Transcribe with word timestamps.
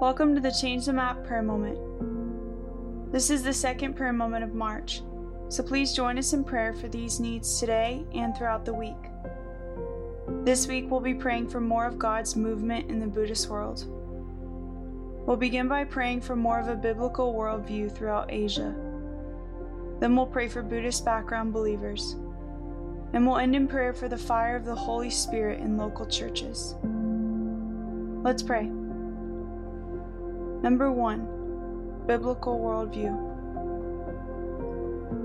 Welcome 0.00 0.34
to 0.34 0.40
the 0.40 0.50
Change 0.50 0.86
the 0.86 0.94
Map 0.94 1.24
prayer 1.26 1.42
moment. 1.42 3.12
This 3.12 3.28
is 3.28 3.42
the 3.42 3.52
second 3.52 3.96
prayer 3.96 4.14
moment 4.14 4.42
of 4.42 4.54
March, 4.54 5.02
so 5.50 5.62
please 5.62 5.92
join 5.92 6.16
us 6.16 6.32
in 6.32 6.42
prayer 6.42 6.72
for 6.72 6.88
these 6.88 7.20
needs 7.20 7.60
today 7.60 8.06
and 8.14 8.34
throughout 8.34 8.64
the 8.64 8.72
week. 8.72 8.96
This 10.42 10.66
week, 10.66 10.90
we'll 10.90 11.00
be 11.00 11.12
praying 11.12 11.50
for 11.50 11.60
more 11.60 11.84
of 11.84 11.98
God's 11.98 12.34
movement 12.34 12.90
in 12.90 12.98
the 12.98 13.06
Buddhist 13.06 13.50
world. 13.50 13.84
We'll 15.26 15.36
begin 15.36 15.68
by 15.68 15.84
praying 15.84 16.22
for 16.22 16.34
more 16.34 16.58
of 16.58 16.68
a 16.68 16.76
biblical 16.76 17.34
worldview 17.34 17.94
throughout 17.94 18.32
Asia. 18.32 18.74
Then 20.00 20.16
we'll 20.16 20.24
pray 20.24 20.48
for 20.48 20.62
Buddhist 20.62 21.04
background 21.04 21.52
believers. 21.52 22.16
And 23.12 23.26
we'll 23.26 23.36
end 23.36 23.54
in 23.54 23.68
prayer 23.68 23.92
for 23.92 24.08
the 24.08 24.16
fire 24.16 24.56
of 24.56 24.64
the 24.64 24.74
Holy 24.74 25.10
Spirit 25.10 25.60
in 25.60 25.76
local 25.76 26.06
churches. 26.06 26.74
Let's 28.24 28.42
pray. 28.42 28.70
Number 30.62 30.92
one, 30.92 31.26
biblical 32.06 32.58
worldview. 32.58 33.30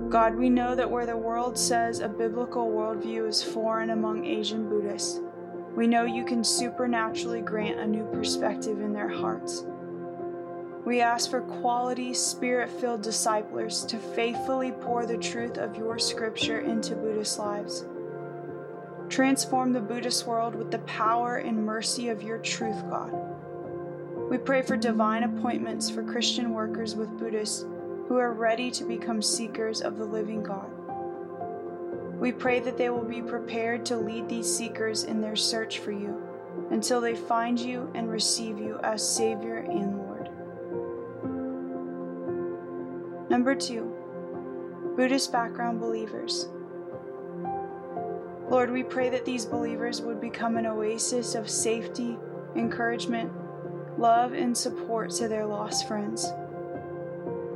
God, 0.09 0.35
we 0.35 0.49
know 0.49 0.75
that 0.75 0.89
where 0.89 1.05
the 1.05 1.17
world 1.17 1.57
says 1.57 1.99
a 1.99 2.07
biblical 2.07 2.67
worldview 2.67 3.27
is 3.27 3.43
foreign 3.43 3.89
among 3.89 4.25
Asian 4.25 4.69
Buddhists, 4.69 5.19
we 5.75 5.87
know 5.87 6.05
you 6.05 6.23
can 6.23 6.41
supernaturally 6.41 7.41
grant 7.41 7.79
a 7.79 7.85
new 7.85 8.05
perspective 8.13 8.79
in 8.79 8.93
their 8.93 9.09
hearts. 9.09 9.65
We 10.85 11.01
ask 11.01 11.29
for 11.29 11.41
quality, 11.41 12.13
spirit 12.13 12.69
filled 12.69 13.01
disciplers 13.01 13.83
to 13.87 13.97
faithfully 13.97 14.71
pour 14.71 15.05
the 15.05 15.17
truth 15.17 15.57
of 15.57 15.75
your 15.75 15.99
scripture 15.99 16.59
into 16.59 16.95
Buddhist 16.95 17.39
lives. 17.39 17.85
Transform 19.09 19.73
the 19.73 19.81
Buddhist 19.81 20.25
world 20.25 20.55
with 20.55 20.71
the 20.71 20.79
power 20.79 21.37
and 21.37 21.65
mercy 21.65 22.07
of 22.07 22.23
your 22.23 22.37
truth, 22.37 22.81
God. 22.89 23.11
We 24.35 24.41
pray 24.41 24.63
for 24.63 24.75
divine 24.75 25.23
appointments 25.23 25.89
for 25.89 26.03
Christian 26.03 26.51
workers 26.51 26.93
with 26.93 27.17
Buddhists 27.17 27.61
who 28.09 28.17
are 28.17 28.33
ready 28.33 28.69
to 28.69 28.83
become 28.83 29.21
seekers 29.21 29.79
of 29.79 29.97
the 29.97 30.03
living 30.03 30.43
God. 30.43 30.69
We 32.19 32.33
pray 32.33 32.59
that 32.59 32.77
they 32.77 32.89
will 32.89 33.05
be 33.05 33.21
prepared 33.21 33.85
to 33.85 33.95
lead 33.95 34.27
these 34.27 34.53
seekers 34.53 35.05
in 35.05 35.21
their 35.21 35.37
search 35.37 35.79
for 35.79 35.93
you 35.93 36.21
until 36.69 36.99
they 36.99 37.15
find 37.15 37.57
you 37.57 37.89
and 37.95 38.11
receive 38.11 38.59
you 38.59 38.77
as 38.83 39.07
Savior 39.07 39.59
and 39.59 39.99
Lord. 39.99 40.29
Number 43.29 43.55
two, 43.55 43.89
Buddhist 44.97 45.31
background 45.31 45.79
believers. 45.79 46.49
Lord, 48.49 48.69
we 48.69 48.83
pray 48.83 49.07
that 49.07 49.23
these 49.23 49.45
believers 49.45 50.01
would 50.01 50.19
become 50.19 50.57
an 50.57 50.65
oasis 50.65 51.35
of 51.35 51.49
safety, 51.49 52.17
encouragement, 52.57 53.31
love, 53.97 54.33
and 54.33 54.57
support 54.57 55.11
to 55.11 55.27
their 55.27 55.45
lost 55.45 55.87
friends. 55.87 56.27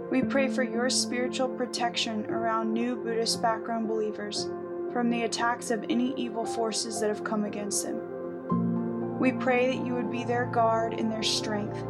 We 0.09 0.21
pray 0.23 0.47
for 0.47 0.63
your 0.63 0.89
spiritual 0.89 1.49
protection 1.49 2.25
around 2.31 2.73
new 2.73 2.95
Buddhist 2.95 3.41
background 3.41 3.87
believers 3.87 4.49
from 4.91 5.09
the 5.09 5.23
attacks 5.23 5.69
of 5.69 5.85
any 5.89 6.15
evil 6.15 6.45
forces 6.45 6.99
that 6.99 7.09
have 7.09 7.23
come 7.23 7.45
against 7.45 7.83
them. 7.83 9.19
We 9.19 9.33
pray 9.33 9.67
that 9.67 9.85
you 9.85 9.93
would 9.93 10.09
be 10.09 10.23
their 10.23 10.45
guard 10.45 10.93
and 10.93 11.11
their 11.11 11.23
strength. 11.23 11.83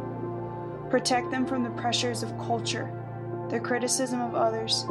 Protect 0.90 1.30
them 1.30 1.46
from 1.46 1.62
the 1.62 1.70
pressures 1.70 2.22
of 2.22 2.36
culture, 2.38 2.92
the 3.48 3.60
criticism 3.60 4.20
of 4.20 4.34
others, 4.34 4.84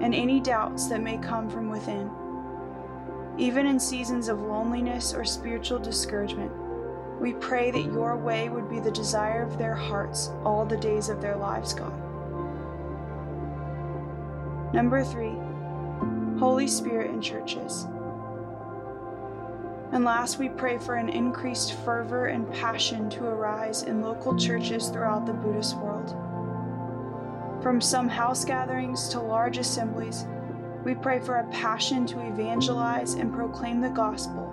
and 0.00 0.14
any 0.14 0.38
doubts 0.38 0.86
that 0.88 1.02
may 1.02 1.18
come 1.18 1.50
from 1.50 1.70
within. 1.70 2.10
Even 3.38 3.66
in 3.66 3.80
seasons 3.80 4.28
of 4.28 4.40
loneliness 4.40 5.14
or 5.14 5.24
spiritual 5.24 5.78
discouragement, 5.78 6.52
we 7.20 7.32
pray 7.34 7.70
that 7.70 7.84
your 7.84 8.16
way 8.16 8.48
would 8.48 8.68
be 8.68 8.80
the 8.80 8.90
desire 8.90 9.42
of 9.42 9.58
their 9.58 9.74
hearts 9.74 10.30
all 10.44 10.64
the 10.64 10.76
days 10.76 11.08
of 11.08 11.20
their 11.20 11.36
lives, 11.36 11.74
God. 11.74 11.92
Number 14.72 15.02
three, 15.02 15.34
Holy 16.38 16.68
Spirit 16.68 17.10
in 17.10 17.20
churches. 17.20 17.86
And 19.90 20.04
last, 20.04 20.38
we 20.38 20.50
pray 20.50 20.78
for 20.78 20.94
an 20.94 21.08
increased 21.08 21.72
fervor 21.84 22.26
and 22.26 22.52
passion 22.52 23.08
to 23.10 23.24
arise 23.24 23.82
in 23.82 24.02
local 24.02 24.36
churches 24.36 24.88
throughout 24.88 25.26
the 25.26 25.32
Buddhist 25.32 25.76
world. 25.78 26.14
From 27.62 27.80
some 27.80 28.08
house 28.08 28.44
gatherings 28.44 29.08
to 29.08 29.20
large 29.20 29.58
assemblies, 29.58 30.26
we 30.84 30.94
pray 30.94 31.18
for 31.18 31.36
a 31.36 31.48
passion 31.48 32.06
to 32.06 32.26
evangelize 32.26 33.14
and 33.14 33.34
proclaim 33.34 33.80
the 33.80 33.88
gospel, 33.88 34.52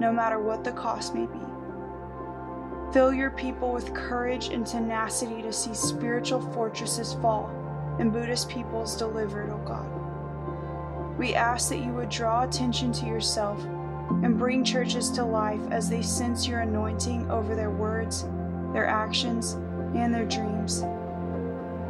no 0.00 0.12
matter 0.12 0.38
what 0.38 0.64
the 0.64 0.72
cost 0.72 1.14
may 1.14 1.26
be. 1.26 1.40
Fill 2.92 3.12
your 3.12 3.30
people 3.30 3.72
with 3.72 3.94
courage 3.94 4.48
and 4.48 4.66
tenacity 4.66 5.42
to 5.42 5.52
see 5.52 5.74
spiritual 5.74 6.40
fortresses 6.52 7.14
fall 7.14 7.50
and 7.98 8.12
Buddhist 8.12 8.48
peoples 8.48 8.96
delivered, 8.96 9.50
O 9.50 9.58
God. 9.58 11.18
We 11.18 11.34
ask 11.34 11.70
that 11.70 11.78
you 11.78 11.92
would 11.92 12.10
draw 12.10 12.42
attention 12.42 12.92
to 12.92 13.06
yourself 13.06 13.62
and 14.22 14.38
bring 14.38 14.62
churches 14.64 15.10
to 15.12 15.24
life 15.24 15.60
as 15.70 15.88
they 15.88 16.02
sense 16.02 16.46
your 16.46 16.60
anointing 16.60 17.30
over 17.30 17.54
their 17.54 17.70
words, 17.70 18.28
their 18.72 18.86
actions, 18.86 19.54
and 19.94 20.14
their 20.14 20.26
dreams. 20.26 20.84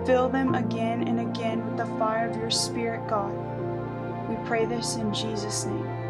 Fill 0.07 0.29
them 0.29 0.55
again 0.55 1.09
and 1.09 1.21
again 1.21 1.67
with 1.67 1.77
the 1.77 1.99
fire 1.99 2.31
of 2.31 2.37
your 2.37 2.51
Spirit, 2.51 3.09
God. 3.09 3.35
We 4.29 4.37
pray 4.47 4.65
this 4.65 4.97
in 4.97 5.13
Jesus' 5.13 5.65
name. 5.65 6.06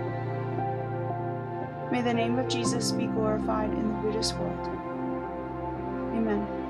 May 1.91 2.03
the 2.03 2.13
name 2.13 2.39
of 2.39 2.49
Jesus 2.49 2.91
be 2.91 3.07
glorified 3.07 3.71
in 3.71 3.89
the 3.89 3.95
Buddhist 4.01 4.37
world. 4.37 4.67
Amen. 6.17 6.66